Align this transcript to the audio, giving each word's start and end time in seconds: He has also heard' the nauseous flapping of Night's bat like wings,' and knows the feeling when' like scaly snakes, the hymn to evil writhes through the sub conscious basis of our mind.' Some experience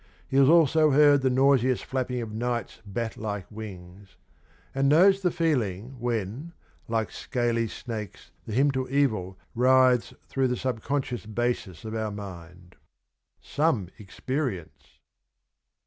He 0.27 0.35
has 0.37 0.49
also 0.49 0.89
heard' 0.89 1.21
the 1.21 1.29
nauseous 1.29 1.83
flapping 1.83 2.21
of 2.23 2.31
Night's 2.33 2.81
bat 2.87 3.17
like 3.17 3.45
wings,' 3.51 4.15
and 4.73 4.89
knows 4.89 5.21
the 5.21 5.29
feeling 5.29 5.99
when' 5.99 6.53
like 6.87 7.11
scaly 7.11 7.67
snakes, 7.67 8.31
the 8.47 8.53
hymn 8.53 8.71
to 8.71 8.89
evil 8.89 9.37
writhes 9.53 10.15
through 10.27 10.47
the 10.47 10.57
sub 10.57 10.81
conscious 10.81 11.27
basis 11.27 11.85
of 11.85 11.93
our 11.93 12.09
mind.' 12.09 12.77
Some 13.41 13.89
experience 13.99 14.97